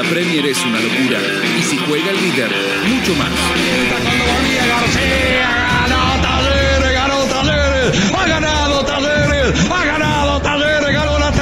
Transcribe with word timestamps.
La 0.00 0.04
Premier 0.04 0.46
es 0.46 0.64
una 0.64 0.78
locura. 0.78 1.18
Y 1.58 1.62
si 1.64 1.76
juega 1.76 2.10
el 2.10 2.22
líder, 2.22 2.48
mucho 2.86 3.16
más. 3.16 3.28
Ha 8.16 8.26
ganado 8.26 8.84
Talleres, 8.84 9.70
ha 9.72 9.84
ganado 9.84 10.40
Talleres, 10.40 10.92
ganó 10.92 11.18
la 11.18 11.32
T, 11.32 11.40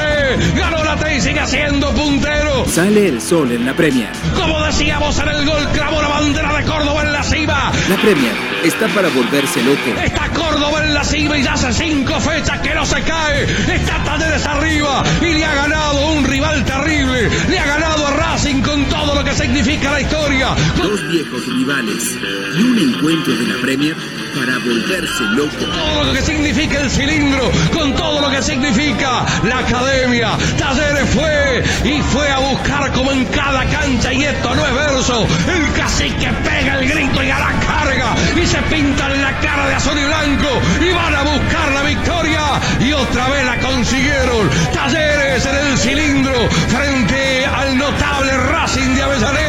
ganó 0.54 0.82
la 0.82 0.96
T 0.96 1.16
y 1.16 1.20
sigue 1.20 1.46
siendo 1.46 1.92
puntero. 1.92 2.64
Sale 2.66 3.08
el 3.08 3.20
sol 3.20 3.52
en 3.52 3.66
la 3.66 3.74
Premier. 3.74 4.12
Como 4.34 4.64
decíamos 4.64 5.18
en 5.18 5.28
el 5.28 5.44
gol, 5.44 5.68
clavó 5.74 6.00
la 6.00 6.08
bandera 6.08 6.56
de 6.56 6.64
Córdoba 6.64 7.02
en 7.02 7.12
la 7.12 7.15
La 7.46 7.96
Premier 8.02 8.34
está 8.64 8.88
para 8.88 9.08
volverse 9.08 9.62
loco. 9.62 10.00
Está 10.02 10.28
Córdoba 10.30 10.84
en 10.84 10.94
la 10.94 11.04
cima 11.04 11.38
y 11.38 11.44
ya 11.44 11.52
hace 11.52 11.72
cinco 11.72 12.20
fechas 12.20 12.58
que 12.60 12.74
no 12.74 12.84
se 12.84 13.00
cae. 13.02 13.44
Está 13.44 14.02
Talleres 14.04 14.44
arriba 14.46 15.04
y 15.20 15.32
le 15.34 15.44
ha 15.44 15.54
ganado 15.54 16.12
un 16.12 16.24
rival 16.24 16.64
terrible. 16.64 17.30
Le 17.48 17.58
ha 17.58 17.66
ganado 17.66 18.06
a 18.08 18.10
Racing 18.10 18.62
con 18.62 18.84
todo 18.86 19.14
lo 19.14 19.24
que 19.24 19.32
significa 19.32 19.92
la 19.92 20.00
historia. 20.00 20.56
Dos 20.82 21.08
viejos 21.08 21.46
rivales 21.46 22.18
y 22.58 22.62
un 22.62 22.94
encuentro 22.94 23.32
de 23.36 23.46
la 23.46 23.60
Premier 23.60 23.96
para 24.36 24.58
volverse 24.58 25.24
loco. 25.32 25.64
todo 25.64 26.04
lo 26.04 26.12
que 26.12 26.20
significa 26.20 26.80
el 26.80 26.90
cilindro, 26.90 27.50
con 27.72 27.94
todo 27.94 28.20
lo 28.20 28.30
que 28.30 28.42
significa 28.42 29.24
la 29.44 29.60
academia. 29.60 30.36
Talleres 30.58 31.08
fue 31.10 31.64
y 31.84 32.02
fue 32.02 32.28
a 32.30 32.38
buscar 32.40 32.92
como 32.92 33.12
en 33.12 33.24
cada 33.26 33.64
cancha, 33.64 34.12
y 34.12 34.24
esto 34.24 34.54
no 34.54 34.66
es 34.66 34.74
verso. 34.74 35.26
El 35.48 35.72
cacique 35.72 36.28
pega 36.44 36.78
el 36.78 36.88
grito 36.88 37.22
y 37.22 37.30
a 37.30 37.38
la 37.38 37.52
carga 37.60 38.14
y 38.36 38.46
se 38.46 38.58
pintan 38.62 39.22
la 39.22 39.40
cara 39.40 39.68
de 39.68 39.74
azul 39.74 39.98
y 39.98 40.04
blanco 40.04 40.60
y 40.80 40.92
van 40.92 41.14
a 41.14 41.22
buscar 41.22 41.72
la 41.72 41.82
victoria 41.82 42.42
y 42.80 42.92
otra 42.92 43.28
vez 43.28 43.46
la 43.46 43.58
consiguieron. 43.60 44.50
Talleres 44.74 45.46
en 45.46 45.56
el 45.56 45.78
cilindro 45.78 46.48
frente 46.68 47.46
al 47.46 47.78
notable 47.78 48.36
Racing 48.36 48.94
de 48.96 49.02
Avellaneda. 49.02 49.45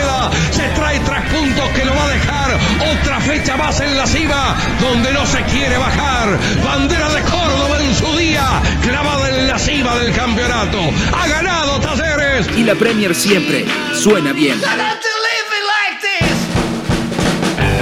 Se 0.52 0.63
trae 0.70 0.99
tres 0.99 1.21
puntos 1.31 1.70
que 1.70 1.86
lo 1.86 1.95
va 1.95 2.03
a 2.03 2.09
dejar 2.09 2.58
otra 2.92 3.19
fecha 3.22 3.55
más 3.58 3.80
en 3.81 3.97
la 3.97 4.05
cima 4.08 4.55
donde 4.80 5.11
no 5.14 5.25
se 5.25 5.42
quiere 5.44 5.78
bajar. 5.78 6.38
Bandera 6.64 7.09
de 7.09 7.22
Córdoba 7.22 7.80
en 7.80 7.95
su 7.95 8.17
día, 8.17 8.45
clavada 8.81 9.30
en 9.30 9.47
la 9.47 9.59
cima 9.59 9.95
del 9.95 10.14
campeonato. 10.14 10.80
Ha 11.14 11.27
ganado 11.27 11.80
Talleres. 11.80 12.47
Y 12.55 12.64
la 12.64 12.75
Premier 12.75 13.14
siempre 13.16 13.66
suena 13.94 14.33
bien. 14.33 14.59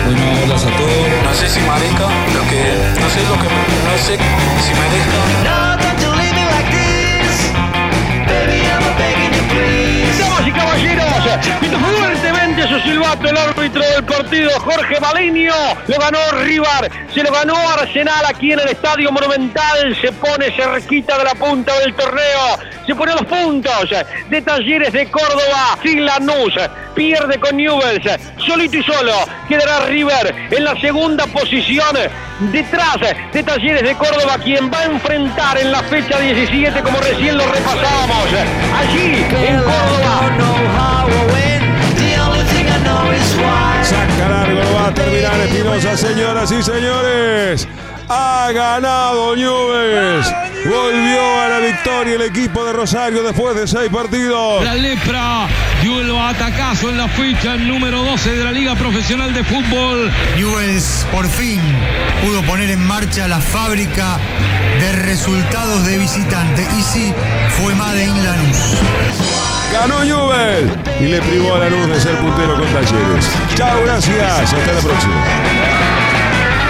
Bueno, 0.05 0.21
hola 0.43 0.55
a 0.55 0.77
todos. 0.77 1.23
No 1.23 1.33
sé 1.33 1.49
si 1.49 1.59
marica, 1.61 2.07
lo 2.33 2.41
que. 2.49 2.61
No 3.01 3.09
sé 3.09 3.21
lo 3.23 3.35
que. 3.41 3.49
No 3.85 3.97
sé 3.97 4.17
si 4.17 4.73
merezca. 4.73 5.94
Caballeros, 11.35 11.59
pito 11.59 11.77
fuertemente 12.55 12.67
su 12.67 12.79
silbato 12.89 13.29
el 13.29 13.37
árbitro 13.37 13.81
del 13.81 14.03
partido, 14.03 14.49
Jorge 14.59 14.99
Maliño. 14.99 15.53
Lo 15.87 15.97
ganó 15.97 16.19
River, 16.43 16.91
se 17.13 17.23
lo 17.23 17.31
ganó 17.31 17.55
Arsenal 17.55 18.25
aquí 18.27 18.51
en 18.51 18.59
el 18.59 18.69
Estadio 18.69 19.11
Monumental. 19.11 19.95
Se 20.01 20.11
pone 20.13 20.51
cerquita 20.51 21.17
de 21.17 21.23
la 21.25 21.35
punta 21.35 21.77
del 21.79 21.93
torneo. 21.93 22.57
Se 22.85 22.95
pone 22.95 23.13
los 23.13 23.25
puntos 23.25 23.89
de 24.29 24.41
Talleres 24.41 24.93
de 24.93 25.09
Córdoba. 25.09 25.77
Sin 25.83 26.05
Lanús, 26.05 26.53
pierde 26.93 27.39
con 27.39 27.57
Newells. 27.57 28.05
Solito 28.45 28.77
y 28.77 28.83
solo 28.83 29.13
quedará 29.47 29.85
River 29.87 30.33
en 30.51 30.63
la 30.63 30.79
segunda 30.79 31.25
posición. 31.27 31.95
Detrás 32.51 32.97
de 33.31 33.43
Talleres 33.43 33.83
de 33.83 33.95
Córdoba, 33.95 34.37
quien 34.43 34.71
va 34.71 34.79
a 34.79 34.85
enfrentar 34.85 35.57
en 35.57 35.71
la 35.71 35.81
fecha 35.83 36.19
17, 36.19 36.81
como 36.81 36.99
recién 36.99 37.37
lo 37.37 37.45
repasábamos. 37.45 38.27
Allí, 38.73 39.25
en 39.47 39.57
Córdoba. 39.61 40.65
Va 44.85 44.91
a 44.91 44.93
terminar 44.93 45.39
Espinosa, 45.39 45.97
señoras 45.97 46.51
y 46.51 46.61
señores. 46.61 47.67
Ha 48.07 48.51
ganado 48.53 49.35
Newell's. 49.35 50.31
Volvió 50.63 51.41
a 51.41 51.47
la 51.49 51.59
victoria 51.59 52.15
el 52.15 52.21
equipo 52.21 52.63
de 52.63 52.73
Rosario 52.73 53.23
después 53.23 53.55
de 53.55 53.67
seis 53.67 53.89
partidos. 53.91 54.63
La 54.63 54.75
lepra 54.75 55.47
dio 55.81 56.01
el 56.01 56.15
atacazo 56.15 56.89
en 56.89 56.97
la 56.97 57.07
fecha 57.07 57.55
número 57.55 58.03
12 58.03 58.35
de 58.35 58.43
la 58.43 58.51
Liga 58.51 58.75
Profesional 58.75 59.33
de 59.33 59.43
Fútbol. 59.43 60.11
Newell's 60.35 61.07
por 61.11 61.27
fin 61.27 61.59
pudo 62.23 62.43
poner 62.43 62.69
en 62.69 62.85
marcha 62.85 63.27
la 63.27 63.39
fábrica 63.39 64.19
de 64.79 64.91
resultados 64.91 65.83
de 65.87 65.97
visitante. 65.97 66.67
Y 66.77 66.83
sí, 66.83 67.13
fue 67.57 67.73
Made 67.73 68.03
in 68.03 68.23
Lanús. 68.23 69.54
Ganó 69.71 70.03
Newell 70.03 70.71
y 70.99 71.05
le 71.05 71.21
privó 71.21 71.55
a 71.55 71.59
la 71.59 71.69
luz 71.69 71.87
de 71.87 71.99
ser 71.99 72.15
puntero 72.17 72.55
con 72.55 72.67
Talleres. 72.67 73.29
Chao, 73.55 73.81
gracias. 73.83 74.53
Hasta 74.53 74.73
la 74.73 74.79
próxima. 74.79 75.54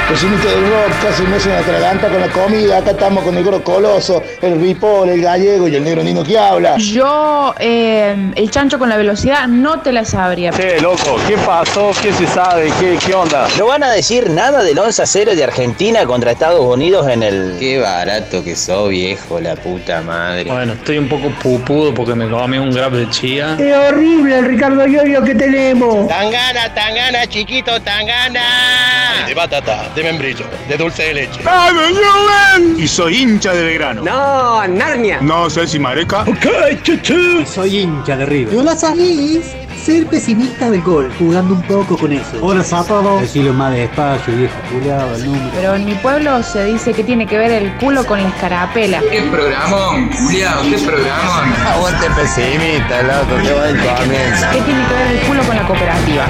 Vecinito 0.07 0.47
del 0.47 0.61
rock 0.69 1.01
casi 1.01 1.23
no 1.23 1.39
se 1.39 1.51
atraganta 1.51 2.07
con 2.09 2.21
la 2.21 2.27
comida. 2.27 2.77
Acá 2.77 2.91
estamos 2.91 3.23
con 3.23 3.35
el 3.35 3.43
negro 3.43 3.63
coloso, 3.63 4.21
el 4.39 4.61
ripol, 4.61 5.09
el 5.09 5.19
gallego 5.19 5.67
y 5.67 5.75
el 5.75 5.83
negro 5.83 6.03
nino 6.03 6.23
que 6.23 6.37
habla. 6.37 6.77
Yo, 6.77 7.55
eh, 7.59 8.15
el 8.35 8.51
chancho 8.51 8.77
con 8.77 8.87
la 8.87 8.97
velocidad, 8.97 9.47
no 9.47 9.81
te 9.81 9.91
la 9.91 10.05
sabría. 10.05 10.51
Che, 10.51 10.79
loco, 10.79 11.17
¿qué 11.27 11.35
pasó? 11.39 11.89
¿Qué 12.03 12.13
se 12.13 12.27
sabe? 12.27 12.71
¿Qué, 12.79 12.99
qué 13.03 13.15
onda? 13.15 13.47
¿No 13.57 13.65
van 13.65 13.81
a 13.81 13.89
decir 13.89 14.29
nada 14.29 14.61
del 14.61 14.77
11 14.77 15.01
a 15.01 15.05
0 15.07 15.35
de 15.35 15.43
Argentina 15.43 16.05
contra 16.05 16.31
Estados 16.31 16.61
Unidos 16.61 17.07
en 17.09 17.23
el... 17.23 17.55
Qué 17.59 17.79
barato 17.79 18.43
que 18.43 18.55
sos, 18.55 18.89
viejo, 18.89 19.39
la 19.39 19.55
puta 19.55 20.01
madre. 20.01 20.43
Bueno, 20.43 20.73
estoy 20.73 20.99
un 20.99 21.09
poco 21.09 21.29
pupudo 21.41 21.95
porque 21.95 22.13
me 22.13 22.29
comí 22.29 22.59
un 22.59 22.69
grab 22.69 22.91
de 22.91 23.09
chía. 23.09 23.55
¡Qué 23.57 23.73
horrible 23.73 24.37
el 24.37 24.45
Ricardo 24.45 24.85
Yoyo 24.85 25.23
que 25.23 25.33
tenemos! 25.33 26.07
Tangana, 26.07 26.71
tangana, 26.75 27.25
chiquito, 27.25 27.81
tangana. 27.81 29.25
De 29.25 29.33
batata, 29.33 29.94
de 29.95 30.03
membrillo, 30.03 30.45
de 30.67 30.77
dulce 30.77 31.03
de 31.03 31.13
leche. 31.13 31.41
¡Vamos, 31.43 31.83
Y 32.77 32.87
soy 32.87 33.21
hincha 33.21 33.53
de 33.53 33.63
Belgrano. 33.63 34.03
No, 34.03 34.67
Narnia. 34.67 35.19
No 35.21 35.49
sé 35.49 35.65
si 35.67 35.79
mareca. 35.79 36.21
Ok, 36.21 36.81
chuchu. 36.83 37.45
Soy 37.45 37.79
hincha 37.79 38.17
de 38.17 38.25
River. 38.25 38.53
Yo 38.53 38.63
la 38.63 38.75
salís 38.75 39.55
ser 39.85 40.07
pesimista 40.07 40.69
del 40.69 40.81
gol, 40.81 41.13
jugando 41.19 41.53
un 41.53 41.61
poco 41.61 41.95
con 41.97 42.11
eso. 42.11 42.39
Hola 42.41 42.63
todos. 42.63 43.21
Decirlo 43.21 43.53
más 43.53 43.71
despacio, 43.73 44.35
viejo 44.35 44.55
culiado, 44.71 45.15
el 45.15 45.25
número. 45.25 45.51
Pero 45.53 45.75
en 45.75 45.85
mi 45.85 45.93
pueblo 45.95 46.43
se 46.43 46.65
dice 46.65 46.91
que 46.91 47.03
tiene 47.03 47.27
que 47.27 47.37
ver 47.37 47.51
el 47.51 47.71
culo 47.77 48.05
con 48.05 48.21
la 48.21 48.29
escarapela. 48.29 48.99
¿Qué 49.11 49.21
programón, 49.21 50.09
culiado? 50.09 50.63
¿Qué 50.63 50.77
programón? 50.79 51.53
Aguante 51.67 52.09
pesimista, 52.09 53.03
loco, 53.03 53.41
qué 53.43 53.53
buen 53.53 53.77
comienzo. 53.77 54.45
¿Qué 54.51 54.61
tiene 54.61 54.87
que 54.87 54.93
ver 54.93 55.07
el 55.11 55.19
culo 55.27 55.43
con 55.43 55.55
la 55.55 55.67
cooperativa? 55.67 56.25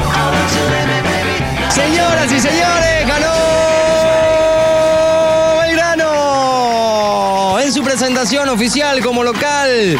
Señoras 1.69 2.31
y 2.31 2.39
señores, 2.39 2.84
presentación 7.97 8.49
oficial 8.49 8.99
como 9.01 9.23
local. 9.23 9.97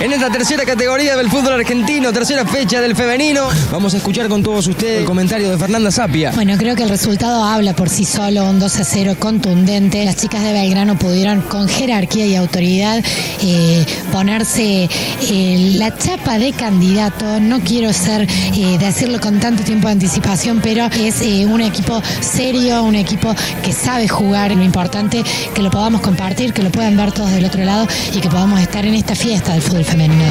En 0.00 0.12
esta 0.12 0.28
tercera 0.28 0.64
categoría 0.64 1.16
del 1.16 1.30
fútbol 1.30 1.52
argentino, 1.52 2.12
tercera 2.12 2.44
fecha 2.44 2.80
del 2.80 2.96
femenino, 2.96 3.48
vamos 3.70 3.94
a 3.94 3.98
escuchar 3.98 4.28
con 4.28 4.42
todos 4.42 4.66
ustedes 4.66 5.00
el 5.00 5.04
comentario 5.04 5.48
de 5.48 5.56
Fernanda 5.56 5.90
Sapia. 5.92 6.32
Bueno, 6.32 6.56
creo 6.58 6.74
que 6.74 6.82
el 6.82 6.88
resultado 6.88 7.44
habla 7.44 7.74
por 7.74 7.88
sí 7.88 8.04
solo, 8.04 8.44
un 8.44 8.58
2 8.58 8.80
a 8.80 8.84
0 8.84 9.16
contundente. 9.20 10.04
Las 10.04 10.16
chicas 10.16 10.42
de 10.42 10.52
Belgrano 10.52 10.98
pudieron 10.98 11.42
con 11.42 11.68
jerarquía 11.68 12.26
y 12.26 12.34
autoridad 12.34 13.02
eh, 13.42 13.86
ponerse 14.10 14.88
eh, 15.30 15.72
la 15.76 15.96
chapa 15.96 16.38
de 16.38 16.52
candidato. 16.52 17.38
No 17.40 17.60
quiero 17.60 17.92
ser, 17.92 18.22
eh, 18.22 18.76
decirlo 18.78 19.20
con 19.20 19.38
tanto 19.38 19.62
tiempo 19.62 19.86
de 19.86 19.92
anticipación, 19.92 20.60
pero 20.60 20.86
es 20.86 21.22
eh, 21.22 21.46
un 21.46 21.60
equipo 21.60 22.02
serio, 22.20 22.82
un 22.82 22.96
equipo 22.96 23.32
que 23.62 23.72
sabe 23.72 24.08
jugar. 24.08 24.54
Lo 24.54 24.64
importante 24.64 25.22
que 25.54 25.62
lo 25.62 25.70
podamos 25.70 26.00
compartir, 26.00 26.52
que 26.52 26.62
lo 26.62 26.70
puedan 26.70 26.96
ver 26.96 27.12
todos 27.12 27.30
del 27.30 27.44
otro 27.44 27.64
lado 27.64 27.86
y 28.12 28.20
que 28.20 28.28
podamos 28.28 28.60
estar 28.60 28.84
en 28.84 28.94
esta 28.94 29.14
fiesta 29.14 29.52
del 29.52 29.62
fútbol 29.62 29.83
femenino. 29.84 30.24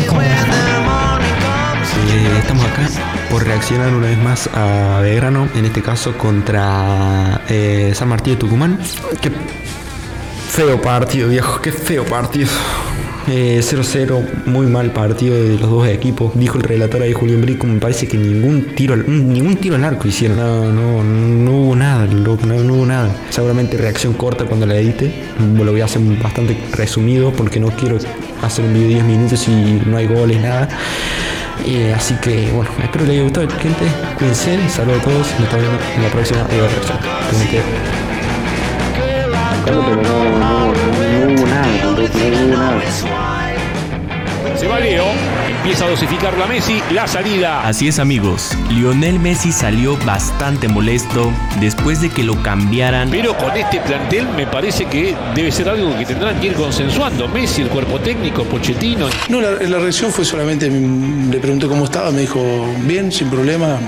Eh, 2.10 2.38
estamos 2.39 2.66
acá 2.66 2.89
por 3.30 3.45
reaccionar 3.45 3.94
una 3.94 4.07
vez 4.07 4.18
más 4.18 4.50
a 4.54 5.00
Belgrano, 5.01 5.48
en 5.56 5.66
este 5.66 5.81
caso 5.81 6.18
contra 6.18 7.42
eh, 7.48 7.92
San 7.95 8.10
Martín 8.10 8.33
de 8.33 8.39
Tucumán. 8.39 8.80
Qué 9.22 9.31
feo 10.50 10.81
partido, 10.81 11.30
viejo, 11.30 11.62
qué 11.62 11.72
feo 11.72 12.06
partido. 12.06 12.50
Eh, 13.25 13.62
0-0, 13.64 14.22
muy 14.48 14.68
mal 14.68 14.92
partido 14.92 15.34
de 15.36 15.58
los 15.58 15.70
dos 15.70 15.88
equipos. 15.88 16.31
Dijo 16.36 16.58
el 16.58 16.64
relator 16.64 17.02
ahí 17.02 17.14
Julián 17.14 17.42
Brico, 17.42 17.66
me 17.66 17.80
parece 17.80 18.06
que 18.06 18.18
ningún 18.18 18.75
tiro, 18.75 18.94
al- 18.96 19.06
ningún 19.08 19.56
tiro 19.56 19.75
al 19.75 19.84
arco 19.86 20.08
hicieron. 20.10 20.38
No, 20.38 20.72
no, 20.72 21.02
no 21.04 21.52
hubo 21.52 21.75
nada, 21.75 22.06
loco, 22.06 22.46
no, 22.46 22.56
no 22.56 22.74
hubo 22.74 22.86
nada. 22.86 23.10
Seguramente 23.30 23.78
reacción 23.78 24.14
corta 24.14 24.44
cuando 24.46 24.66
la 24.66 24.75
edite. 24.75 25.10
Lo 25.58 25.72
voy 25.72 25.80
a 25.81 25.86
hacer 25.86 26.02
bastante 26.22 26.58
resumido 26.74 27.31
porque 27.31 27.60
no 27.62 27.70
quiero 27.70 27.98
hacer 28.42 28.66
un 28.66 28.74
video 28.74 28.88
de 28.90 28.94
10 28.96 29.06
minutos 29.06 29.48
y 29.48 29.81
no 29.86 29.96
hay 29.98 30.08
goles, 30.08 30.42
nada. 30.42 30.68
Eh, 31.66 31.94
así 31.96 32.16
que 32.16 32.50
bueno, 32.54 32.70
espero 32.84 33.06
les 33.06 33.14
haya 33.14 33.24
gustado, 33.24 33.48
gente. 33.52 33.86
Cuídense, 34.18 34.58
saludos 34.70 35.00
a 35.00 35.04
todos. 35.04 35.28
Nos 35.40 35.50
viendo 35.50 35.78
en 35.96 36.04
la 36.04 36.10
próxima 36.10 36.44
video 36.50 36.68
reacción. 36.68 36.98
Cuídense. 37.30 37.62
pero 39.66 39.81
no, 39.81 40.74
no 40.74 41.34
hubo 41.42 41.48
nada. 41.48 41.82
Se 44.57 44.67
va 44.67 44.79
Leo. 44.79 45.05
empieza 45.47 45.85
a 45.85 45.89
dosificarlo 45.89 46.44
a 46.44 46.47
Messi, 46.47 46.81
la 46.91 47.07
salida. 47.07 47.65
Así 47.65 47.88
es 47.88 47.97
amigos, 47.97 48.51
Lionel 48.69 49.19
Messi 49.19 49.53
salió 49.53 49.97
bastante 50.05 50.67
molesto 50.67 51.31
después 51.61 52.01
de 52.01 52.09
que 52.09 52.23
lo 52.23 52.41
cambiaran. 52.44 53.09
Pero 53.09 53.38
con 53.38 53.55
este 53.55 53.79
plantel 53.79 54.27
me 54.35 54.45
parece 54.45 54.85
que 54.85 55.15
debe 55.33 55.50
ser 55.51 55.69
algo 55.69 55.97
que 55.97 56.05
tendrán 56.05 56.41
que 56.41 56.47
ir 56.47 56.53
consensuando. 56.55 57.29
Messi, 57.29 57.61
el 57.61 57.69
cuerpo 57.69 58.00
técnico, 58.00 58.44
Pochettino. 58.44 59.07
No, 59.29 59.39
la, 59.39 59.51
la 59.51 59.79
reacción 59.79 60.11
fue 60.11 60.25
solamente, 60.25 60.69
le 60.69 61.38
pregunté 61.39 61.67
cómo 61.67 61.85
estaba, 61.85 62.11
me 62.11 62.21
dijo, 62.21 62.41
bien, 62.85 63.13
sin 63.13 63.29
problema, 63.29 63.79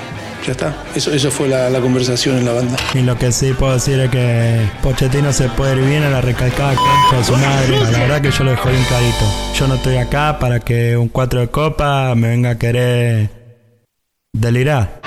ya 0.45 0.51
está. 0.51 0.75
Eso, 0.95 1.11
eso 1.11 1.31
fue 1.31 1.47
la, 1.47 1.79
conversación 1.79 2.37
en 2.37 2.45
la 2.45 2.53
banda. 2.53 2.75
Y 2.93 2.99
lo 2.99 3.17
que 3.17 3.31
sí 3.31 3.53
puedo 3.53 3.73
decir 3.73 3.99
es 3.99 4.09
que 4.09 4.67
Pochettino 4.81 5.31
se 5.33 5.49
puede 5.49 5.75
ir 5.75 5.87
bien 5.87 6.03
a 6.03 6.09
la 6.09 6.21
recalcada 6.21 6.71
de 6.71 7.23
su 7.23 7.33
madre. 7.33 7.79
La 7.91 7.99
verdad 7.99 8.21
que 8.21 8.31
yo 8.31 8.43
lo 8.43 8.51
dejo 8.51 8.69
bien 8.69 8.83
clarito. 8.83 9.25
Yo 9.55 9.67
no 9.67 9.75
estoy 9.75 9.97
acá 9.97 10.39
para 10.39 10.59
que 10.59 10.97
un 10.97 11.09
4 11.09 11.41
de 11.41 11.47
copa 11.47 12.13
me 12.15 12.29
venga 12.29 12.51
a 12.51 12.57
querer 12.57 13.29
delirar. 14.33 15.04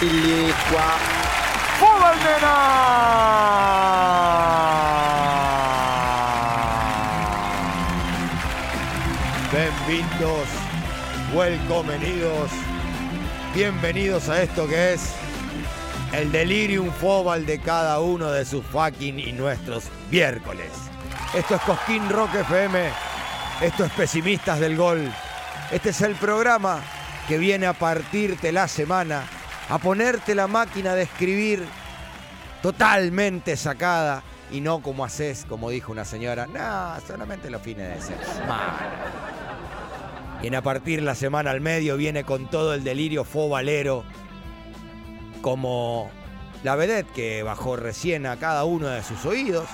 Vaya, 0.00 0.12
Tilly. 0.12 0.54
Bienvenidos, 9.52 10.48
welcomenidos, 11.34 12.50
bienvenidos 13.54 14.28
a 14.28 14.42
esto 14.42 14.68
que 14.68 14.94
es 14.94 15.12
el 16.12 16.30
delirium 16.30 16.90
fobal 16.92 17.44
de 17.44 17.58
cada 17.58 18.00
uno 18.00 18.30
de 18.30 18.44
sus 18.44 18.64
fucking 18.66 19.18
y 19.18 19.32
nuestros 19.32 19.84
miércoles. 20.10 20.70
Esto 21.34 21.56
es 21.56 21.60
Cosquín 21.62 22.08
Rock 22.08 22.34
FM, 22.36 22.90
esto 23.60 23.84
es 23.84 23.92
Pesimistas 23.92 24.60
del 24.60 24.76
Gol. 24.76 25.12
Este 25.70 25.90
es 25.90 26.00
el 26.02 26.14
programa 26.14 26.80
que 27.26 27.38
viene 27.38 27.66
a 27.66 27.72
partirte 27.72 28.52
la 28.52 28.68
semana, 28.68 29.24
a 29.70 29.78
ponerte 29.78 30.34
la 30.34 30.48
máquina 30.48 30.96
de 30.96 31.02
escribir 31.02 31.64
totalmente 32.60 33.56
sacada 33.56 34.24
y 34.50 34.60
no 34.60 34.82
como 34.82 35.04
haces, 35.04 35.46
como 35.48 35.70
dijo 35.70 35.92
una 35.92 36.04
señora, 36.04 36.46
no, 36.46 37.00
solamente 37.06 37.50
los 37.50 37.62
fines 37.62 38.08
de 38.08 38.24
semana. 38.24 38.90
Viene 40.40 40.56
a 40.56 40.62
partir 40.62 41.02
la 41.02 41.14
semana 41.14 41.52
al 41.52 41.60
medio, 41.60 41.96
viene 41.96 42.24
con 42.24 42.50
todo 42.50 42.74
el 42.74 42.82
delirio 42.82 43.22
fobalero, 43.22 44.04
como 45.40 46.10
la 46.64 46.74
vedette 46.74 47.12
que 47.12 47.42
bajó 47.44 47.76
recién 47.76 48.26
a 48.26 48.36
cada 48.36 48.64
uno 48.64 48.88
de 48.88 49.04
sus 49.04 49.24
oídos, 49.24 49.68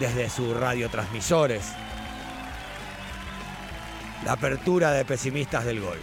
desde 0.00 0.30
sus 0.30 0.56
radiotransmisores. 0.56 1.72
La 4.24 4.32
apertura 4.32 4.92
de 4.92 5.04
pesimistas 5.04 5.66
del 5.66 5.80
gol. 5.80 5.98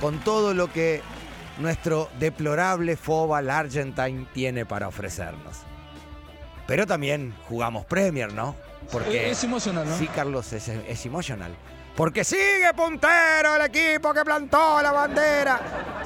Con 0.00 0.20
todo 0.20 0.54
lo 0.54 0.72
que 0.72 1.02
nuestro 1.62 2.08
deplorable 2.18 2.96
Fobal 2.96 3.48
Argentine 3.50 4.26
tiene 4.34 4.66
para 4.66 4.88
ofrecernos. 4.88 5.58
Pero 6.66 6.86
también 6.86 7.34
jugamos 7.48 7.84
Premier, 7.86 8.32
¿no? 8.32 8.54
Porque 8.90 9.30
Es 9.30 9.42
emocional, 9.44 9.88
¿no? 9.88 9.96
Sí, 9.96 10.06
Carlos, 10.08 10.52
es, 10.52 10.68
es 10.68 11.06
emocional. 11.06 11.54
Porque 11.96 12.24
sigue 12.24 12.72
puntero 12.74 13.56
el 13.56 13.62
equipo 13.66 14.14
que 14.14 14.24
plantó 14.24 14.80
la 14.80 14.92
bandera. 14.92 15.60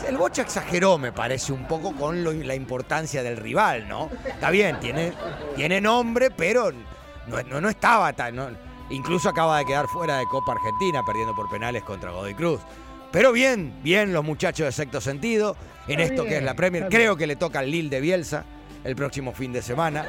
El 0.07 0.17
Bocha 0.17 0.43
exageró, 0.43 0.99
me 0.99 1.13
parece, 1.13 1.53
un 1.53 1.67
poco 1.69 1.95
con 1.95 2.25
lo- 2.25 2.33
la 2.33 2.55
importancia 2.55 3.23
del 3.23 3.37
rival, 3.37 3.87
¿no? 3.89 4.11
Está 4.27 4.51
bien, 4.51 4.81
tiene, 4.81 5.13
tiene 5.55 5.81
nombre, 5.81 6.31
pero 6.31 6.73
no, 7.29 7.43
no, 7.45 7.61
no 7.61 7.69
estaba 7.69 8.13
tan. 8.13 8.35
no- 8.35 8.49
incluso 8.91 9.29
acaba 9.29 9.59
de 9.59 9.65
quedar 9.65 9.87
fuera 9.87 10.19
de 10.19 10.25
Copa 10.27 10.53
Argentina, 10.53 11.03
perdiendo 11.07 11.35
por 11.37 11.49
penales 11.49 11.83
contra 11.85 12.11
Godoy 12.11 12.35
Cruz. 12.35 12.61
Pero 13.13 13.33
bien, 13.33 13.81
bien 13.83 14.13
los 14.13 14.25
muchachos 14.25 14.67
de 14.67 14.73
sexto 14.73 15.01
sentido 15.01 15.57
en 15.89 16.01
esto 16.01 16.25
que 16.25 16.37
es 16.37 16.43
la 16.43 16.55
Premier. 16.55 16.89
Creo 16.89 17.17
que 17.17 17.27
le 17.27 17.37
toca 17.37 17.61
al 17.61 17.71
Lille 17.71 17.89
de 17.89 18.01
Bielsa 18.01 18.45
el 18.85 18.95
próximo 18.95 19.33
fin 19.33 19.53
de 19.53 19.63
semana. 19.63 20.05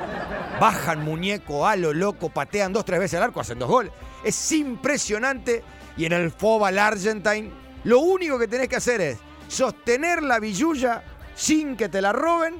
Bajan 0.59 1.03
muñeco 1.03 1.67
a 1.67 1.75
lo 1.75 1.93
loco, 1.93 2.29
patean 2.29 2.73
dos, 2.73 2.85
tres 2.85 2.99
veces 2.99 3.17
al 3.17 3.23
arco, 3.23 3.39
hacen 3.39 3.59
dos 3.59 3.69
goles. 3.69 3.91
Es 4.23 4.51
impresionante. 4.51 5.63
Y 5.95 6.05
en 6.05 6.13
el 6.13 6.31
Fobal 6.31 6.77
Argentine, 6.77 7.51
lo 7.83 7.99
único 7.99 8.37
que 8.37 8.47
tenés 8.47 8.67
que 8.67 8.75
hacer 8.75 9.01
es 9.01 9.17
sostener 9.47 10.21
la 10.21 10.39
billulla 10.39 11.03
sin 11.35 11.75
que 11.75 11.89
te 11.89 12.01
la 12.01 12.11
roben, 12.11 12.55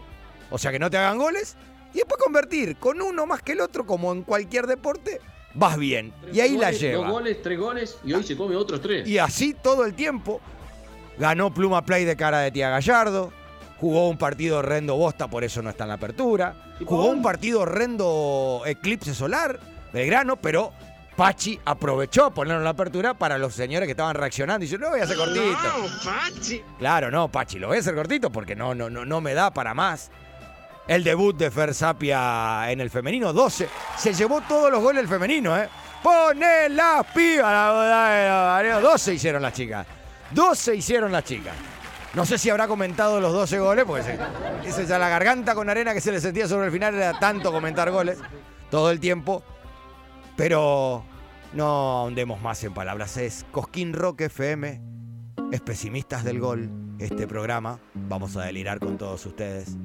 o 0.49 0.57
sea 0.57 0.71
que 0.71 0.79
no 0.79 0.89
te 0.89 0.97
hagan 0.97 1.17
goles, 1.17 1.57
y 1.93 1.97
después 1.97 2.21
convertir 2.21 2.77
con 2.77 3.01
uno 3.01 3.25
más 3.25 3.41
que 3.41 3.51
el 3.53 3.61
otro, 3.61 3.85
como 3.85 4.11
en 4.11 4.23
cualquier 4.23 4.67
deporte, 4.67 5.19
vas 5.57 5.77
bien. 5.77 6.13
Y 6.31 6.39
ahí 6.39 6.57
la 6.57 6.71
lleva. 6.71 7.03
Dos 7.03 7.11
goles, 7.11 7.41
tres 7.41 7.59
goles 7.59 7.97
y 8.05 8.13
hoy 8.13 8.23
se 8.23 8.37
come 8.37 8.55
otros 8.55 8.81
tres. 8.81 9.07
Y 9.07 9.17
así 9.17 9.53
todo 9.53 9.85
el 9.85 9.93
tiempo. 9.93 10.39
Ganó 11.17 11.51
Pluma 11.53 11.83
Play 11.83 12.05
de 12.05 12.15
cara 12.15 12.39
de 12.39 12.51
Tía 12.51 12.69
Gallardo. 12.69 13.33
Jugó 13.79 14.09
un 14.09 14.17
partido 14.17 14.59
horrendo 14.59 14.95
Bosta, 14.95 15.27
por 15.27 15.43
eso 15.43 15.61
no 15.61 15.69
está 15.69 15.83
en 15.83 15.89
la 15.89 15.95
apertura. 15.95 16.55
Jugó 16.83 17.05
un 17.07 17.21
partido 17.21 17.61
horrendo 17.61 18.63
Eclipse 18.65 19.13
Solar, 19.13 19.59
Belgrano, 19.93 20.35
pero 20.37 20.71
Pachi 21.15 21.59
aprovechó 21.65 22.25
a 22.25 22.33
ponerlo 22.33 22.59
en 22.59 22.63
la 22.63 22.71
apertura 22.71 23.13
para 23.15 23.37
los 23.37 23.53
señores 23.53 23.87
que 23.87 23.91
estaban 23.91 24.15
reaccionando. 24.15 24.63
Y 24.63 24.67
dice, 24.67 24.79
no 24.79 24.89
voy 24.89 24.99
a 24.99 25.03
hacer 25.03 25.17
cortito. 25.17 26.63
Claro, 26.79 27.11
no, 27.11 27.31
Pachi, 27.31 27.59
lo 27.59 27.67
voy 27.67 27.77
a 27.77 27.79
hacer 27.79 27.95
cortito 27.95 28.31
porque 28.31 28.55
no, 28.55 28.73
no, 28.73 28.89
no, 28.89 29.05
no 29.05 29.21
me 29.21 29.33
da 29.35 29.51
para 29.53 29.73
más. 29.75 30.11
El 30.87 31.03
debut 31.03 31.35
de 31.35 31.51
Fer 31.51 31.73
Sapia 31.73 32.71
en 32.71 32.79
el 32.79 32.89
femenino, 32.89 33.33
12. 33.33 33.67
Se 33.97 34.13
llevó 34.13 34.41
todos 34.41 34.71
los 34.71 34.81
goles 34.81 35.03
el 35.03 35.09
femenino, 35.09 35.57
¿eh? 35.57 35.67
Pone 36.01 36.69
la 36.69 37.05
eh, 37.15 38.81
12 38.81 39.13
hicieron 39.13 39.41
las 39.41 39.53
chicas. 39.53 39.85
12 40.31 40.75
hicieron 40.75 41.11
las 41.11 41.23
chicas. 41.25 41.53
No 42.13 42.25
sé 42.25 42.37
si 42.37 42.49
habrá 42.49 42.67
comentado 42.67 43.19
los 43.19 43.33
12 43.33 43.59
goles, 43.59 43.83
porque 43.85 44.03
se- 44.03 44.19
esa 44.69 44.83
ya 44.83 44.97
la 44.97 45.09
garganta 45.09 45.53
con 45.55 45.69
arena 45.69 45.93
que 45.93 46.01
se 46.01 46.11
le 46.11 46.21
sentía 46.21 46.47
sobre 46.47 46.67
el 46.67 46.71
final 46.71 46.95
era 46.95 47.19
tanto 47.19 47.51
comentar 47.51 47.91
goles 47.91 48.17
todo 48.71 48.89
el 48.91 48.99
tiempo. 48.99 49.43
Pero 50.35 51.03
no 51.53 51.65
ahondemos 51.65 52.41
más 52.41 52.63
en 52.63 52.73
palabras. 52.73 53.17
Es 53.17 53.45
Cosquín 53.51 53.93
Rock 53.93 54.21
FM, 54.21 54.81
es 55.51 55.61
Pesimistas 55.61 56.23
del 56.23 56.39
Gol. 56.39 56.69
Este 56.99 57.27
programa, 57.27 57.79
vamos 57.93 58.35
a 58.37 58.43
delirar 58.43 58.79
con 58.79 58.97
todos 58.97 59.25
ustedes. 59.25 59.75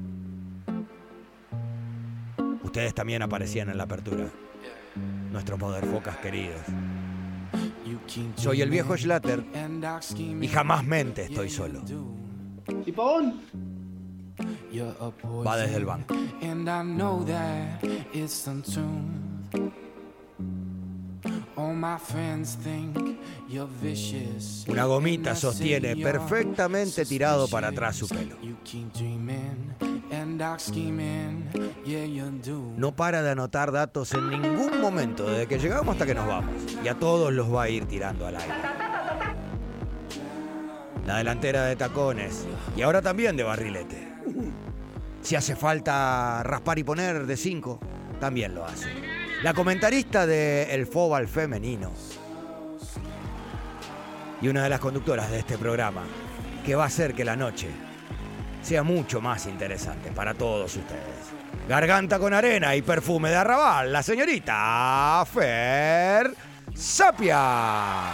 Ustedes 2.73 2.95
también 2.95 3.21
aparecían 3.21 3.69
en 3.69 3.77
la 3.77 3.85
apertura. 3.85 4.31
Nuestros 5.31 5.61
Focas 5.61 6.17
queridos. 6.17 6.63
Soy 8.37 8.63
el 8.63 8.71
viejo 8.71 8.97
Schlatter 8.97 9.45
y 10.41 10.49
jamás 10.49 10.83
mente 10.83 11.25
estoy 11.25 11.51
solo. 11.51 11.83
¿Y 12.87 12.93
Pavón? 12.93 13.43
Va 15.47 15.59
desde 15.59 15.77
el 15.77 15.85
banco. 15.85 16.15
And 16.41 16.67
I 16.67 16.83
know 16.83 17.23
that 17.27 17.85
it's 18.15 18.47
untuned. 18.47 19.53
All 21.55 21.75
my 21.75 21.99
friends 21.99 22.57
think 22.57 23.21
you're 23.51 23.69
vicious. 23.83 24.65
Una 24.67 24.87
gomita 24.87 25.37
sostiene 25.37 25.95
perfectamente 25.97 27.05
tirado 27.05 27.49
para 27.49 27.69
atrás 27.69 27.97
su 27.97 28.09
pelo. 28.09 28.39
No 32.77 32.97
para 32.97 33.23
de 33.23 33.31
anotar 33.31 33.71
datos 33.73 34.13
en 34.15 34.29
ningún 34.31 34.81
momento, 34.81 35.31
desde 35.31 35.47
que 35.47 35.59
llegamos 35.59 35.93
hasta 35.93 36.07
que 36.07 36.15
nos 36.15 36.27
vamos. 36.27 36.55
Y 36.83 36.89
a 36.89 36.95
todos 36.95 37.33
los 37.33 37.53
va 37.53 37.65
a 37.65 37.69
ir 37.69 37.87
tirando 37.87 38.27
al 38.27 38.37
aire. 38.37 38.55
La 41.07 41.19
delantera 41.19 41.65
de 41.65 41.77
tacones. 41.77 42.47
Y 42.77 42.83
ahora 42.83 43.03
también 43.03 43.37
de 43.37 43.43
barrilete. 43.43 44.13
Si 45.21 45.37
hace 45.37 45.55
falta 45.55 46.43
raspar 46.43 46.79
y 46.79 46.85
poner 46.85 47.27
de 47.27 47.37
5, 47.37 47.79
también 48.21 48.55
lo 48.55 48.65
hace. 48.65 48.89
La 49.43 49.55
comentarista 49.55 50.27
de 50.27 50.75
El 50.75 50.87
Fóbal 50.87 51.29
Femenino. 51.29 51.93
Y 54.41 54.49
una 54.49 54.65
de 54.65 54.69
las 54.69 54.81
conductoras 54.81 55.31
de 55.31 55.39
este 55.39 55.57
programa, 55.57 56.03
que 56.65 56.75
va 56.75 56.85
a 56.85 56.87
hacer 56.89 57.15
que 57.15 57.25
la 57.25 57.37
noche 57.37 57.69
sea 58.63 58.83
mucho 58.83 59.21
más 59.21 59.47
interesante 59.47 60.11
para 60.13 60.35
todos 60.35 60.77
ustedes. 60.77 61.03
Garganta 61.69 62.19
con 62.19 62.33
arena 62.35 62.75
y 62.75 62.83
perfume 62.83 63.31
de 63.31 63.37
arrabal, 63.37 63.93
la 63.93 64.03
señorita 64.03 65.25
Fer 65.33 66.35
Sapia. 66.75 68.13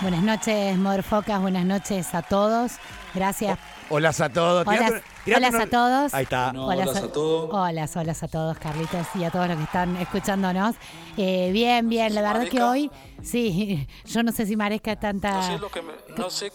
Buenas 0.00 0.22
noches, 0.22 0.76
Motherfocas, 0.78 1.40
buenas 1.40 1.64
noches 1.64 2.14
a 2.14 2.22
todos. 2.22 2.72
Gracias. 3.14 3.58
Hola 3.92 4.10
a 4.10 4.28
todos. 4.28 4.66
Hola, 4.66 4.86
a 4.86 5.66
todos. 5.66 6.14
Ahí 6.14 6.22
está. 6.22 6.52
Hola 6.56 6.84
a 6.84 6.86
todos. 7.08 7.50
Hola, 7.52 7.88
hola 7.96 8.12
a 8.22 8.28
todos, 8.28 8.58
Carlitos, 8.58 9.06
y 9.16 9.24
a 9.24 9.30
todos 9.30 9.48
los 9.48 9.56
que 9.56 9.64
están 9.64 9.96
escuchándonos. 9.96 10.76
Eh, 11.16 11.50
bien, 11.52 11.88
bien, 11.88 12.14
la 12.14 12.22
verdad 12.22 12.48
que 12.48 12.62
hoy, 12.62 12.90
sí, 13.22 13.86
yo 14.06 14.22
no 14.22 14.30
sé 14.32 14.46
si 14.46 14.56
merezca 14.56 14.94
tanta... 14.94 15.32
No 15.32 15.42
sé 15.42 15.58
lo 15.58 15.68
que 15.70 15.82
me- 15.82 15.92
no 16.16 16.30
sé 16.30 16.52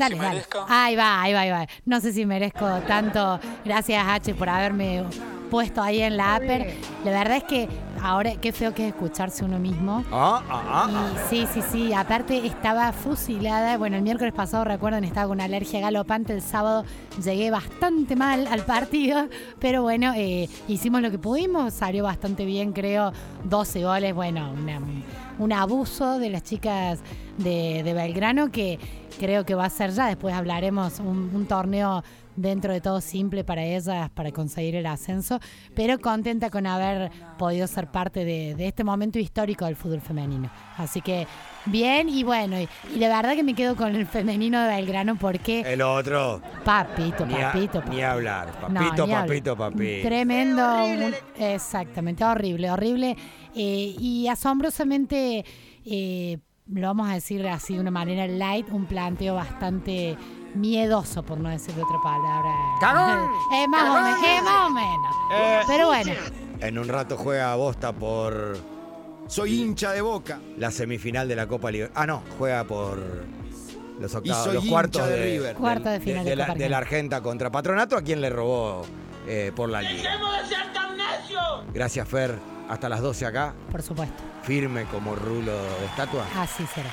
Dale, 0.00 0.14
si 0.16 0.20
dale. 0.20 0.30
merezca. 0.34 0.64
Ahí 0.68 0.96
va, 0.96 1.22
ahí 1.22 1.32
va, 1.32 1.40
ahí 1.42 1.50
va. 1.50 1.66
No 1.84 2.00
sé 2.00 2.12
si 2.12 2.26
merezco 2.26 2.66
tanto. 2.88 3.38
Gracias, 3.64 4.04
H, 4.06 4.34
por 4.34 4.48
haberme 4.48 5.04
puesto 5.50 5.82
ahí 5.82 6.00
en 6.00 6.16
la 6.16 6.36
upper. 6.36 6.74
La 7.04 7.10
verdad 7.10 7.36
es 7.38 7.44
que 7.44 7.68
ahora 8.02 8.36
qué 8.40 8.52
feo 8.52 8.72
que 8.72 8.86
es 8.86 8.94
escucharse 8.94 9.44
uno 9.44 9.58
mismo. 9.58 10.04
Ah, 10.12 10.42
ah, 10.48 10.62
ah. 10.88 11.10
Y 11.12 11.28
sí, 11.28 11.46
sí, 11.52 11.60
sí. 11.70 11.92
Aparte 11.92 12.46
estaba 12.46 12.92
fusilada. 12.92 13.76
Bueno, 13.76 13.96
el 13.96 14.02
miércoles 14.02 14.32
pasado, 14.32 14.64
recuerdan, 14.64 15.02
estaba 15.04 15.26
con 15.26 15.36
una 15.38 15.44
alergia 15.44 15.80
galopante. 15.80 16.32
El 16.34 16.42
sábado 16.42 16.84
llegué 17.22 17.50
bastante 17.50 18.14
mal 18.16 18.46
al 18.46 18.60
partido. 18.64 19.28
Pero 19.58 19.82
bueno, 19.82 20.12
eh, 20.16 20.48
hicimos 20.68 21.02
lo 21.02 21.10
que 21.10 21.18
pudimos. 21.18 21.74
Salió 21.74 22.04
bastante 22.04 22.44
bien, 22.44 22.72
creo. 22.72 23.12
12 23.44 23.82
goles. 23.84 24.14
Bueno, 24.14 24.52
una- 24.52 24.80
un 25.40 25.52
abuso 25.52 26.18
de 26.18 26.30
las 26.30 26.42
chicas 26.44 27.00
de, 27.38 27.82
de 27.82 27.94
Belgrano 27.94 28.52
que 28.52 28.78
creo 29.18 29.44
que 29.44 29.54
va 29.54 29.64
a 29.66 29.70
ser 29.70 29.90
ya. 29.92 30.06
Después 30.06 30.34
hablaremos 30.34 31.00
un, 31.00 31.30
un 31.34 31.46
torneo 31.46 32.02
dentro 32.36 32.72
de 32.72 32.80
todo 32.80 33.00
simple 33.02 33.44
para 33.44 33.62
ellas 33.64 34.08
para 34.14 34.30
conseguir 34.32 34.74
el 34.76 34.86
ascenso, 34.86 35.40
pero 35.74 35.98
contenta 35.98 36.48
con 36.48 36.66
haber 36.66 37.10
podido 37.36 37.66
ser 37.66 37.88
parte 37.88 38.24
de, 38.24 38.54
de 38.54 38.66
este 38.68 38.82
momento 38.82 39.18
histórico 39.18 39.66
del 39.66 39.76
fútbol 39.76 40.00
femenino. 40.00 40.48
Así 40.78 41.02
que 41.02 41.26
bien 41.66 42.08
y 42.08 42.22
bueno, 42.22 42.58
y, 42.58 42.66
y 42.94 42.98
la 42.98 43.08
verdad 43.08 43.34
que 43.34 43.42
me 43.42 43.54
quedo 43.54 43.76
con 43.76 43.94
el 43.94 44.06
femenino 44.06 44.62
de 44.62 44.68
Belgrano 44.76 45.16
porque 45.16 45.60
El 45.60 45.82
otro. 45.82 46.40
papito, 46.64 47.26
Ni, 47.26 47.34
a- 47.34 47.52
papito, 47.52 47.82
ni 47.90 48.00
hablar. 48.02 48.52
Papito, 48.58 49.06
papito, 49.06 49.56
papito. 49.56 50.08
Tremendo. 50.08 50.84
un- 50.84 51.14
exactamente, 51.36 52.24
horrible, 52.24 52.70
horrible. 52.70 53.16
eh, 53.54 53.94
y 53.98 54.28
asombrosamente, 54.28 55.44
eh, 55.84 56.38
lo 56.72 56.86
vamos 56.86 57.08
a 57.08 57.14
decir 57.14 57.46
así 57.48 57.74
de 57.74 57.80
una 57.80 57.90
manera 57.90 58.26
light, 58.26 58.68
un 58.70 58.86
planteo 58.86 59.34
bastante 59.34 60.16
miedoso, 60.54 61.22
por 61.22 61.38
no 61.38 61.48
decir 61.48 61.74
de 61.74 61.82
otra 61.82 61.98
palabra. 62.02 62.54
¡Cagón! 62.80 63.30
Es 63.52 63.68
más 63.68 63.82
o 63.82 64.20
menos, 64.22 64.44
más 64.44 64.68
o 64.68 64.70
menos. 64.70 65.16
Eh, 65.32 65.60
Pero 65.66 65.86
bueno, 65.86 66.12
En 66.60 66.78
un 66.78 66.88
rato 66.88 67.16
juega 67.16 67.54
Bosta 67.56 67.92
por. 67.92 68.56
Soy 69.26 69.60
hincha 69.62 69.92
de 69.92 70.00
boca. 70.00 70.40
La 70.56 70.70
semifinal 70.70 71.28
de 71.28 71.36
la 71.36 71.46
Copa 71.46 71.70
Libertadores. 71.70 72.02
Ah, 72.02 72.06
no, 72.06 72.22
juega 72.38 72.64
por. 72.64 72.98
Los 74.00 74.14
octavos, 74.14 74.44
soy 74.44 74.54
los 74.54 74.64
cuartos 74.64 75.06
de 75.06 75.16
de, 75.16 75.24
River. 75.24 75.56
Cuarto 75.56 75.90
de 75.90 76.00
final 76.00 76.24
de 76.24 76.34
la, 76.34 76.54
de 76.54 76.68
la 76.70 76.78
Argenta 76.78 77.20
contra 77.20 77.50
Patronato, 77.50 77.96
a 77.96 78.02
quien 78.02 78.20
le 78.22 78.30
robó 78.30 78.82
eh, 79.26 79.52
por 79.54 79.68
la 79.68 79.82
liga. 79.82 80.10
Gracias, 81.72 82.08
Fer. 82.08 82.34
Hasta 82.70 82.88
las 82.88 83.00
12 83.00 83.26
acá, 83.26 83.52
por 83.72 83.82
supuesto, 83.82 84.22
firme 84.44 84.84
como 84.84 85.16
rulo 85.16 85.50
de 85.50 85.86
estatua. 85.86 86.24
así 86.36 86.64
será. 86.66 86.88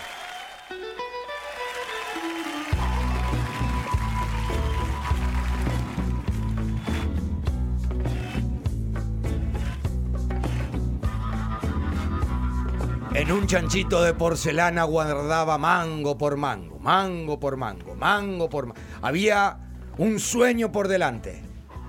En 13.13 13.31
un 13.31 13.45
chanchito 13.45 14.01
de 14.01 14.15
porcelana 14.15 14.83
guardaba 14.83 15.59
mango 15.59 16.17
por 16.17 16.37
mango, 16.37 16.79
mango 16.79 17.39
por 17.39 17.55
mango, 17.55 17.93
mango 17.93 18.49
por 18.49 18.65
mango. 18.65 18.81
Había 19.03 19.59
un 19.99 20.19
sueño 20.19 20.71
por 20.71 20.87
delante. 20.87 21.46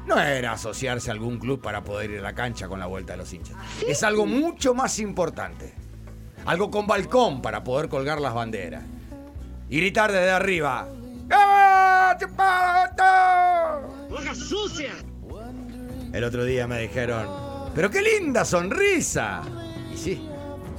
No 0.08 0.18
era 0.18 0.52
asociarse 0.52 1.10
a 1.10 1.12
algún 1.12 1.38
club 1.38 1.60
para 1.60 1.84
poder 1.84 2.10
ir 2.10 2.20
a 2.20 2.22
la 2.22 2.34
cancha 2.34 2.66
con 2.66 2.80
la 2.80 2.86
vuelta 2.86 3.12
de 3.12 3.18
los 3.18 3.30
hinchas. 3.30 3.54
Es 3.86 4.02
algo 4.02 4.24
mucho 4.24 4.72
más 4.72 4.98
importante. 5.00 5.74
Algo 6.46 6.70
con 6.70 6.86
balcón 6.86 7.42
para 7.42 7.62
poder 7.62 7.90
colgar 7.90 8.18
las 8.18 8.32
banderas. 8.32 8.84
Y 9.68 9.76
gritar 9.76 10.10
desde 10.10 10.30
arriba. 10.30 10.88
¡Ah, 11.30 12.16
¡Boca 14.08 14.34
sucia! 14.34 14.92
El 16.14 16.24
otro 16.24 16.44
día 16.44 16.66
me 16.66 16.80
dijeron, 16.80 17.28
¡pero 17.74 17.90
qué 17.90 18.00
linda 18.00 18.46
sonrisa! 18.46 19.42
Y 19.92 19.98
sí, 19.98 20.26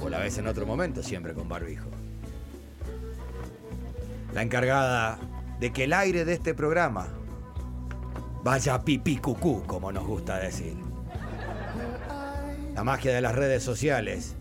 o 0.00 0.08
la 0.08 0.18
ves 0.18 0.38
en 0.38 0.48
otro 0.48 0.66
momento, 0.66 1.04
siempre 1.04 1.34
con 1.34 1.48
barbijo. 1.48 1.88
La 4.34 4.42
encargada 4.42 5.20
de 5.60 5.72
que 5.72 5.84
el 5.84 5.92
aire 5.92 6.24
de 6.24 6.32
este 6.32 6.52
programa 6.52 7.06
vaya 8.42 8.82
pipí 8.82 9.18
cucú, 9.18 9.64
como 9.66 9.92
nos 9.92 10.06
gusta 10.06 10.38
decir. 10.38 10.76
La 12.74 12.84
magia 12.84 13.12
de 13.14 13.20
las 13.20 13.34
redes 13.34 13.62
sociales 13.62 14.36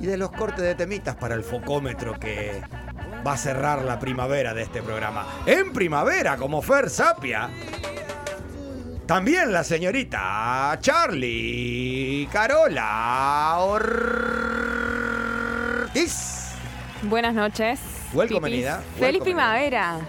y 0.00 0.06
de 0.06 0.16
los 0.16 0.32
cortes 0.32 0.64
de 0.64 0.74
temitas 0.74 1.14
para 1.16 1.34
el 1.34 1.44
focómetro 1.44 2.18
que 2.18 2.62
va 3.26 3.34
a 3.34 3.36
cerrar 3.36 3.82
la 3.82 3.98
primavera 3.98 4.54
de 4.54 4.62
este 4.62 4.82
programa. 4.82 5.26
En 5.46 5.72
primavera, 5.72 6.36
como 6.36 6.60
Fer 6.62 6.90
Sapia. 6.90 7.48
También 9.06 9.52
la 9.52 9.62
señorita 9.64 10.76
Charlie 10.80 12.26
Carola 12.32 13.56
Ortiz. 13.60 13.94
Buenas 17.02 17.34
noches. 17.34 17.80
Feliz 18.98 19.20
primavera. 19.22 20.00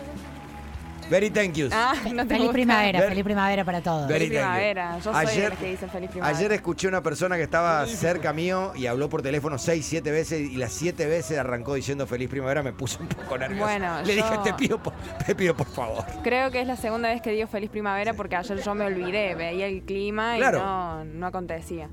Very 1.09 1.29
thank 1.29 1.53
you. 1.53 1.69
Ah, 1.71 1.93
no 2.13 2.23
te 2.23 2.29
Feliz 2.29 2.39
gusta. 2.39 2.53
primavera, 2.53 2.99
Ver- 2.99 3.09
feliz 3.09 3.23
primavera 3.23 3.63
para 3.63 3.81
todos. 3.81 4.07
Very 4.07 4.27
Feliz 4.27 4.39
thank 4.41 4.47
you. 4.47 4.53
primavera. 4.53 4.97
Yo 4.99 5.13
soy 5.13 5.41
de 5.41 5.55
que 5.57 5.69
dicen 5.71 5.89
feliz 5.89 6.09
primavera. 6.09 6.37
Ayer 6.37 6.51
escuché 6.51 6.87
una 6.87 7.01
persona 7.01 7.35
que 7.37 7.43
estaba 7.43 7.85
cerca 7.85 8.33
mío 8.33 8.71
y 8.75 8.87
habló 8.87 9.07
por 9.09 9.21
teléfono 9.21 9.57
seis, 9.57 9.85
siete 9.85 10.11
veces 10.11 10.39
y 10.51 10.55
las 10.57 10.71
siete 10.71 11.05
veces 11.05 11.37
arrancó 11.37 11.75
diciendo 11.75 12.07
feliz 12.07 12.29
primavera, 12.29 12.63
me 12.63 12.73
puse 12.73 13.01
un 13.01 13.07
poco 13.07 13.37
nervioso. 13.37 13.63
Bueno, 13.63 14.01
Le 14.03 14.15
yo- 14.15 14.23
dije, 14.23 14.37
te 14.43 14.53
pido, 14.53 14.81
por, 14.81 14.93
te 15.25 15.35
pido 15.35 15.55
por 15.55 15.67
favor. 15.67 16.03
Creo 16.23 16.49
que 16.51 16.61
es 16.61 16.67
la 16.67 16.75
segunda 16.75 17.09
vez 17.09 17.21
que 17.21 17.31
digo 17.31 17.47
feliz 17.47 17.69
primavera 17.69 18.13
porque 18.13 18.35
ayer 18.35 18.61
yo 18.63 18.73
me 18.75 18.85
olvidé, 18.85 19.35
veía 19.35 19.67
el 19.67 19.83
clima 19.83 20.35
y 20.37 20.39
Claro. 20.39 20.59
no, 20.59 21.05
no 21.05 21.27
acontecía. 21.27 21.87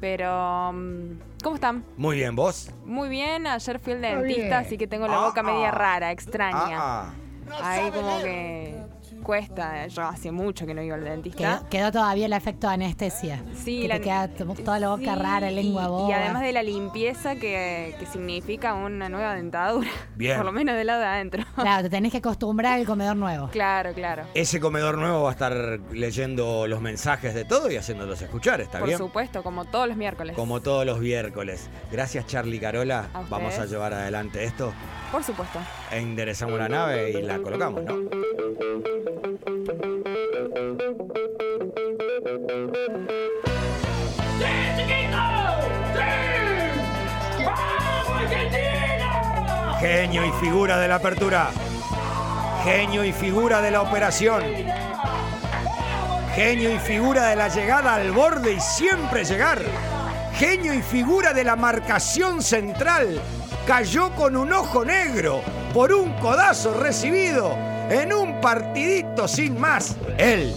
Pero, 0.00 0.72
mm, 0.74 1.18
¿cómo 1.42 1.54
están? 1.54 1.84
Muy 1.96 2.16
bien, 2.16 2.36
¿vos? 2.36 2.70
Muy 2.84 3.08
bien, 3.08 3.46
ayer 3.46 3.78
fui 3.78 3.94
al 3.94 4.02
dentista, 4.02 4.58
así 4.58 4.76
que 4.76 4.86
tengo 4.86 5.06
la 5.06 5.14
Ah, 5.22 5.26
boca 5.28 5.42
media 5.42 5.68
ah. 5.68 5.72
rara, 5.72 6.10
extraña. 6.12 6.76
Ah, 6.78 7.10
Ahí 7.62 7.90
como 7.90 8.20
que 8.22 8.74
cuesta, 9.22 9.86
yo 9.86 10.02
hace 10.02 10.30
mucho 10.30 10.66
que 10.66 10.74
no 10.74 10.82
iba 10.82 10.94
al 10.94 11.04
dentista. 11.04 11.38
Quedó, 11.38 11.68
quedó 11.68 11.92
todavía 11.92 12.26
el 12.26 12.32
efecto 12.32 12.68
de 12.68 12.74
anestesia. 12.74 13.42
Sí, 13.54 13.82
que 13.82 13.88
la- 13.88 13.94
te 13.96 14.00
queda 14.02 14.28
to- 14.28 14.44
toda 14.64 14.78
la 14.78 14.88
boca 14.88 15.14
Sí, 15.14 15.20
rara, 15.20 15.50
lengua 15.50 15.84
y, 15.84 15.88
boba. 15.88 16.10
y 16.10 16.12
además 16.12 16.42
de 16.42 16.52
la 16.52 16.62
limpieza 16.62 17.34
que, 17.36 17.94
que 17.98 18.06
significa 18.06 18.74
una 18.74 19.08
nueva 19.08 19.34
dentadura. 19.34 19.88
Bien. 20.16 20.36
Por 20.36 20.46
lo 20.46 20.52
menos 20.52 20.74
del 20.76 20.86
lado 20.86 21.00
de 21.00 21.06
adentro. 21.06 21.44
Claro, 21.54 21.82
te 21.84 21.90
tenés 21.90 22.12
que 22.12 22.18
acostumbrar 22.18 22.74
al 22.78 22.86
comedor 22.86 23.16
nuevo. 23.16 23.48
Claro, 23.48 23.92
claro. 23.94 24.24
Ese 24.34 24.60
comedor 24.60 24.98
nuevo 24.98 25.22
va 25.22 25.30
a 25.30 25.32
estar 25.32 25.52
leyendo 25.92 26.66
los 26.66 26.80
mensajes 26.80 27.34
de 27.34 27.44
todo 27.44 27.70
y 27.70 27.76
haciéndolos 27.76 28.20
escuchar, 28.22 28.60
¿está 28.60 28.78
Por 28.78 28.88
bien? 28.88 28.98
supuesto, 28.98 29.42
como 29.42 29.64
todos 29.64 29.88
los 29.88 29.96
miércoles. 29.96 30.34
Como 30.36 30.60
todos 30.60 30.84
los 30.86 30.98
miércoles. 31.00 31.68
Gracias, 31.90 32.26
Charlie 32.26 32.60
Carola. 32.60 33.08
A 33.14 33.22
Vamos 33.28 33.58
a 33.58 33.66
llevar 33.66 33.92
adelante 33.92 34.44
esto. 34.44 34.72
Por 35.12 35.22
supuesto. 35.22 35.58
Enderezamos 35.90 36.58
la 36.58 36.68
nave 36.68 37.10
y 37.10 37.22
la 37.22 37.38
colocamos, 37.38 37.82
¿no? 37.84 37.94
Genio 49.80 50.24
y 50.24 50.30
figura 50.40 50.78
de 50.78 50.88
la 50.88 50.94
apertura. 50.96 51.50
Genio 52.64 53.04
y 53.04 53.12
figura 53.12 53.60
de 53.60 53.70
la 53.70 53.82
operación. 53.82 54.42
Genio 56.34 56.74
y 56.74 56.78
figura 56.78 57.26
de 57.26 57.36
la 57.36 57.48
llegada 57.48 57.94
al 57.94 58.12
borde 58.12 58.54
y 58.54 58.60
siempre 58.60 59.24
llegar. 59.24 59.60
Genio 60.34 60.72
y 60.72 60.80
figura 60.80 61.34
de 61.34 61.44
la 61.44 61.56
marcación 61.56 62.42
central. 62.42 63.20
Cayó 63.66 64.10
con 64.12 64.36
un 64.36 64.52
ojo 64.52 64.84
negro 64.84 65.42
por 65.74 65.92
un 65.92 66.12
codazo 66.14 66.72
recibido 66.74 67.75
en 67.90 68.12
un 68.12 68.40
partidito 68.40 69.28
sin 69.28 69.58
más. 69.60 69.96
Él, 70.18 70.54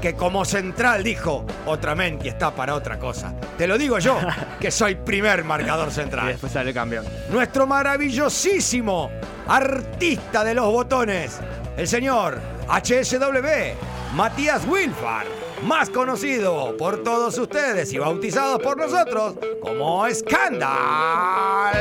que 0.00 0.14
como 0.14 0.44
central 0.44 1.02
dijo, 1.02 1.44
otra 1.66 1.94
mente 1.94 2.28
está 2.28 2.54
para 2.54 2.74
otra 2.74 2.98
cosa. 2.98 3.34
Te 3.56 3.66
lo 3.66 3.78
digo 3.78 3.98
yo, 3.98 4.18
que 4.60 4.70
soy 4.70 4.94
primer 4.94 5.44
marcador 5.44 5.90
central. 5.90 6.26
Y 6.26 6.32
después 6.32 6.52
sale 6.52 6.72
campeón. 6.72 7.04
Nuestro 7.30 7.66
maravillosísimo 7.66 9.10
artista 9.46 10.44
de 10.44 10.54
los 10.54 10.66
botones, 10.66 11.38
el 11.76 11.86
señor 11.86 12.40
HSW, 12.68 14.14
Matías 14.14 14.66
Wilfar, 14.66 15.26
más 15.64 15.90
conocido 15.90 16.76
por 16.76 17.02
todos 17.02 17.36
ustedes 17.38 17.92
y 17.92 17.98
bautizado 17.98 18.58
por 18.58 18.76
nosotros 18.76 19.34
como 19.60 20.06
Scandal. 20.10 21.74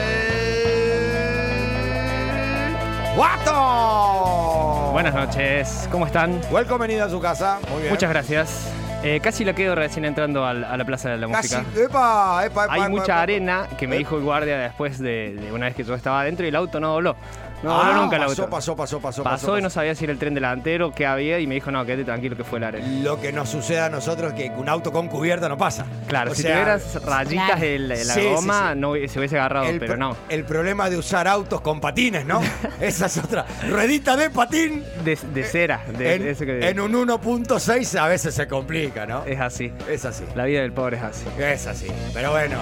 ¡Guato! 3.15 4.62
Buenas 4.93 5.15
noches, 5.15 5.89
¿cómo 5.91 6.05
están? 6.05 6.39
Welcome, 6.51 6.85
venido 6.87 7.03
a 7.05 7.09
su 7.09 7.19
casa. 7.19 7.59
Muy 7.71 7.79
bien. 7.81 7.93
Muchas 7.93 8.09
gracias. 8.11 8.71
Eh, 9.03 9.19
casi 9.21 9.43
la 9.43 9.53
quedo 9.53 9.73
recién 9.75 10.05
entrando 10.05 10.45
al- 10.45 10.63
a, 10.63 10.77
la 10.77 10.85
Plaza 10.85 11.09
de 11.09 11.17
la 11.17 11.27
Casi. 11.29 11.55
Música. 11.55 11.81
Epa, 11.83 12.45
epa, 12.45 12.63
epa, 12.65 12.73
Hay 12.73 12.81
epa, 12.81 12.89
mucha 12.89 13.03
epa. 13.05 13.21
arena 13.23 13.67
que 13.77 13.87
me 13.87 13.95
Eh. 13.95 13.99
dijo 13.99 14.15
el 14.17 14.23
guardia 14.23 14.57
después 14.59 14.99
de, 14.99 15.33
de 15.35 15.51
una 15.51 15.65
vez 15.65 15.75
que 15.75 15.83
yo 15.83 15.95
estaba 15.95 16.21
adentro 16.21 16.45
y 16.45 16.49
el 16.49 16.55
auto 16.55 16.79
no 16.79 16.93
dobló. 16.93 17.15
No 17.63 17.81
Ah, 17.81 17.93
nunca 17.95 18.17
el 18.17 18.23
pasó, 18.23 18.49
pasó, 18.49 18.75
pasó, 18.75 18.99
pasó, 18.99 19.23
Pasó 19.23 19.57
y 19.57 19.61
no 19.61 19.69
sabía 19.69 19.95
si 19.95 20.03
era 20.03 20.11
el 20.13 20.19
tren 20.19 20.33
delantero, 20.33 20.91
qué 20.91 21.05
había 21.05 21.39
y 21.39 21.47
me 21.47 21.55
dijo, 21.55 21.71
no, 21.71 21.85
quédate 21.85 22.03
tranquilo 22.03 22.35
que 22.35 22.43
fue 22.43 22.59
la 22.59 22.67
arena. 22.67 22.85
Lo 23.01 23.19
que 23.21 23.31
nos 23.31 23.49
sucede 23.49 23.79
a 23.79 23.89
nosotros 23.89 24.33
es 24.33 24.39
que 24.39 24.49
un 24.55 24.67
auto 24.69 24.91
con 24.91 25.07
cubierta 25.07 25.47
no 25.47 25.57
pasa. 25.57 25.85
Claro, 26.07 26.31
O 26.31 26.35
si 26.35 26.41
sea, 26.41 26.51
tuvieras 26.53 27.03
rayitas 27.05 27.45
Claro. 27.47 27.63
en 27.65 27.87
la, 27.89 27.95
en 27.95 28.07
la 28.07 28.13
Sí, 28.13 28.19
sí, 28.21 28.27
goma, 28.27 28.73
sí. 28.73 28.79
no 28.79 28.93
se 29.07 29.19
hubiese 29.19 29.37
agarrado, 29.39 29.65
el, 29.67 29.79
pero 29.79 29.95
no. 29.97 30.15
el 30.29 30.43
problema 30.45 30.89
de 30.89 30.97
usar 30.97 31.27
autos 31.27 31.61
con 31.61 31.79
patines, 31.79 32.25
¿no? 32.25 32.41
Esa 32.81 33.05
es 33.05 33.17
otra. 33.17 33.45
Ruedita 33.69 34.17
de 34.17 34.29
patín 34.29 34.83
De, 35.03 35.17
de 35.33 35.43
cera. 35.43 35.83
De, 35.97 36.15
en, 36.15 36.21
de 36.23 36.31
ese 36.31 36.45
que- 36.45 36.67
en 36.69 36.79
un 36.81 36.91
1.6 36.93 37.97
a 37.99 38.07
veces 38.07 38.35
se 38.35 38.47
complica, 38.47 39.05
¿no? 39.05 39.23
Es 39.25 39.39
así. 39.39 39.71
Es 39.89 40.03
así. 40.05 40.25
La 40.35 40.43
vida 40.45 40.61
del 40.61 40.73
pobre 40.73 40.97
es 40.97 41.03
así. 41.03 41.25
Es 41.39 41.65
así. 41.67 41.87
Pero 42.13 42.31
bueno, 42.31 42.57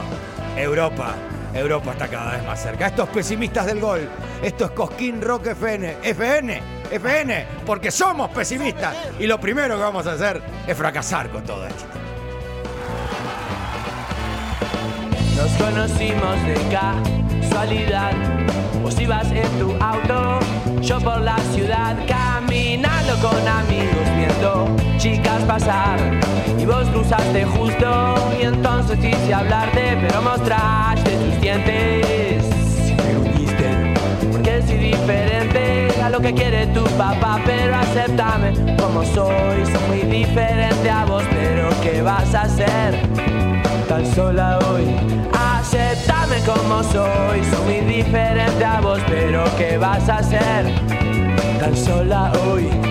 Europa. 0.57 1.15
Europa 1.53 1.91
está 1.91 2.07
cada 2.07 2.31
vez 2.31 2.45
más 2.45 2.61
cerca. 2.61 2.87
Estos 2.87 3.09
pesimistas 3.09 3.65
del 3.65 3.79
gol. 3.79 4.07
Esto 4.41 4.65
es 4.65 4.71
Cosquín 4.71 5.21
Rock 5.21 5.47
FN. 5.47 5.97
FN. 6.03 6.61
FN. 6.91 7.45
Porque 7.65 7.91
somos 7.91 8.29
pesimistas. 8.31 8.95
Y 9.19 9.27
lo 9.27 9.39
primero 9.39 9.75
que 9.75 9.81
vamos 9.81 10.07
a 10.07 10.13
hacer 10.13 10.41
es 10.67 10.77
fracasar 10.77 11.29
con 11.29 11.43
todo 11.43 11.65
esto. 11.65 11.85
Nos 15.35 15.51
conocimos 15.53 16.43
de 16.45 17.49
casualidad. 17.49 18.13
Vos 18.81 18.99
ibas 18.99 19.31
en 19.31 19.59
tu 19.59 19.71
auto, 19.83 20.39
yo 20.81 20.99
por 20.99 21.21
la 21.21 21.37
ciudad, 21.53 21.95
con 23.19 23.47
amigos, 23.47 24.07
viendo 24.15 24.75
chicas 24.97 25.43
pasar. 25.43 25.99
Y 26.57 26.65
vos 26.65 26.87
cruzaste 26.89 27.45
justo, 27.45 28.15
y 28.39 28.45
entonces 28.45 28.99
quise 28.99 29.33
hablarte, 29.33 29.97
pero 30.01 30.21
mostraste 30.21 31.11
tus 31.11 31.41
dientes. 31.41 32.45
Porque 34.31 34.61
soy 34.63 34.77
diferente 34.77 35.89
a 36.01 36.09
lo 36.09 36.19
que 36.19 36.33
quiere 36.33 36.67
tu 36.67 36.83
papá, 36.97 37.39
pero 37.45 37.75
acéptame 37.75 38.53
como 38.77 39.03
soy. 39.03 39.65
Soy 39.65 39.87
muy 39.87 40.01
diferente 40.19 40.89
a 40.89 41.05
vos, 41.05 41.23
pero 41.31 41.69
¿qué 41.81 42.01
vas 42.01 42.33
a 42.35 42.43
hacer? 42.43 43.31
tan 43.91 44.05
sola 44.05 44.57
hoy. 44.69 44.85
Aceptame 45.33 46.37
como 46.45 46.81
soy, 46.81 47.43
soy 47.43 47.65
muy 47.65 47.93
diferente 47.93 48.63
a 48.63 48.79
vos, 48.79 48.99
pero 49.07 49.43
¿qué 49.57 49.77
vas 49.77 50.07
a 50.07 50.19
hacer? 50.19 50.65
Tan 51.59 51.75
sola 51.75 52.31
hoy. 52.45 52.90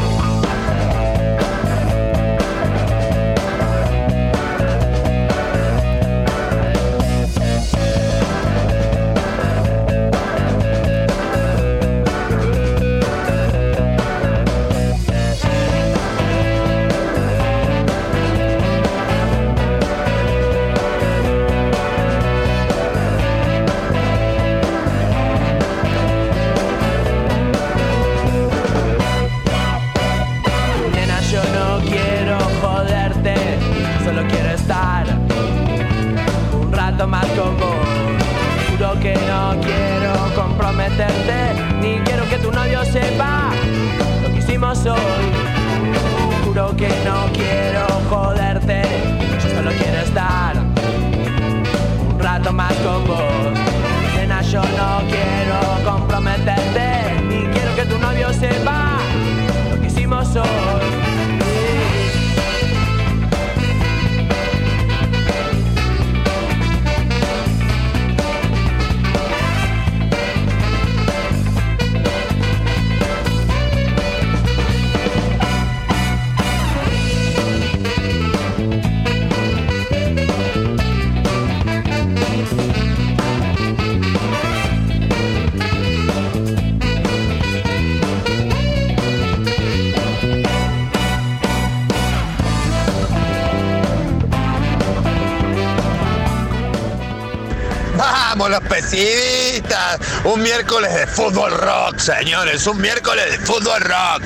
Los 98.51 98.61
pesimistas! 98.61 99.99
Un 100.25 100.43
miércoles 100.43 100.93
de 100.93 101.07
fútbol 101.07 101.51
rock, 101.51 101.97
señores. 101.97 102.67
Un 102.67 102.81
miércoles 102.81 103.31
de 103.31 103.37
fútbol 103.39 103.81
rock. 103.81 104.23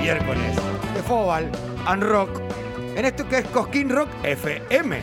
Miércoles 0.00 0.56
de 0.94 1.02
Fobal 1.02 1.52
and 1.86 2.02
Rock. 2.02 2.40
En 2.96 3.04
esto 3.04 3.28
que 3.28 3.38
es 3.38 3.46
Cosquín 3.48 3.88
Rock 3.90 4.08
FM. 4.24 5.00